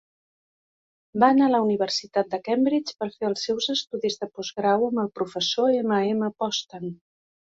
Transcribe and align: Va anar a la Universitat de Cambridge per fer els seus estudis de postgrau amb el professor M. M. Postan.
Va 1.23 1.27
anar 1.33 1.43
a 1.49 1.53
la 1.55 1.57
Universitat 1.65 2.31
de 2.31 2.39
Cambridge 2.47 2.95
per 3.01 3.07
fer 3.17 3.27
els 3.29 3.43
seus 3.49 3.67
estudis 3.73 4.17
de 4.23 4.29
postgrau 4.39 4.87
amb 4.89 5.03
el 5.05 5.11
professor 5.21 5.77
M. 5.83 6.01
M. 6.15 6.31
Postan. 6.45 6.89